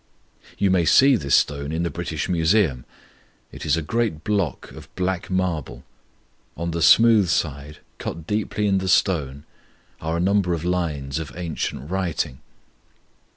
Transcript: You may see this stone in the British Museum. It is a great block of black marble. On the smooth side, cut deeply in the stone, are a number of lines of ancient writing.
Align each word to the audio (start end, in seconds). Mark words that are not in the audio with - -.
You 0.57 0.71
may 0.71 0.83
see 0.83 1.15
this 1.15 1.35
stone 1.35 1.71
in 1.71 1.83
the 1.83 1.91
British 1.91 2.27
Museum. 2.27 2.85
It 3.51 3.67
is 3.67 3.77
a 3.77 3.83
great 3.83 4.23
block 4.23 4.71
of 4.71 4.87
black 4.95 5.29
marble. 5.29 5.83
On 6.57 6.71
the 6.71 6.81
smooth 6.81 7.29
side, 7.29 7.77
cut 7.99 8.25
deeply 8.25 8.65
in 8.65 8.79
the 8.79 8.89
stone, 8.89 9.43
are 10.01 10.17
a 10.17 10.19
number 10.19 10.55
of 10.55 10.65
lines 10.65 11.19
of 11.19 11.31
ancient 11.37 11.87
writing. 11.91 12.39